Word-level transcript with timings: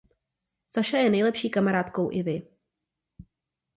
Saša 0.69 0.97
je 1.01 1.09
nejlepší 1.09 1.49
kamarádkou 1.49 2.11
Ivy. 2.11 2.41